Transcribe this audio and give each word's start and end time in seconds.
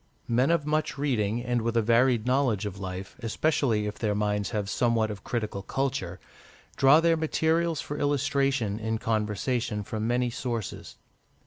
Men 0.27 0.49
of 0.49 0.65
much 0.65 0.97
reading, 0.97 1.43
and 1.43 1.61
with 1.61 1.77
a 1.77 1.81
varied 1.83 2.25
knowledge 2.25 2.65
of 2.65 2.79
life, 2.79 3.15
especially 3.19 3.85
if 3.85 3.99
their 3.99 4.15
minds 4.15 4.49
have 4.49 4.67
somewhat 4.67 5.11
of 5.11 5.23
critical 5.23 5.61
culture, 5.61 6.19
draw 6.75 6.99
their 7.01 7.15
materials 7.15 7.81
for 7.81 7.99
illustration 7.99 8.79
in 8.79 8.97
conversation 8.97 9.83
from 9.83 10.07
many 10.07 10.31
sources. 10.31 10.95